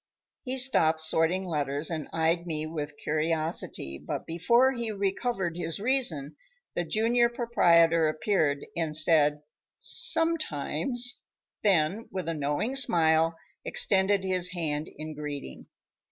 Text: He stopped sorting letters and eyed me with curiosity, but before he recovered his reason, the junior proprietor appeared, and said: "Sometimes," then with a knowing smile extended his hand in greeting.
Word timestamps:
He 0.41 0.57
stopped 0.57 1.01
sorting 1.01 1.45
letters 1.45 1.91
and 1.91 2.09
eyed 2.11 2.47
me 2.47 2.65
with 2.65 2.97
curiosity, 2.97 3.99
but 4.03 4.25
before 4.25 4.71
he 4.71 4.89
recovered 4.91 5.55
his 5.55 5.79
reason, 5.79 6.37
the 6.73 6.83
junior 6.83 7.29
proprietor 7.29 8.07
appeared, 8.07 8.65
and 8.75 8.97
said: 8.97 9.43
"Sometimes," 9.77 11.23
then 11.61 12.09
with 12.11 12.27
a 12.27 12.33
knowing 12.33 12.75
smile 12.75 13.37
extended 13.63 14.23
his 14.23 14.53
hand 14.53 14.87
in 14.87 15.13
greeting. 15.13 15.67